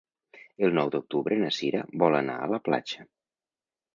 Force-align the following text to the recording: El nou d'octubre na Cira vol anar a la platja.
El 0.67 0.71
nou 0.77 0.87
d'octubre 0.95 1.37
na 1.41 1.51
Cira 1.59 1.83
vol 2.05 2.17
anar 2.21 2.39
a 2.45 2.49
la 2.53 2.61
platja. 2.69 3.09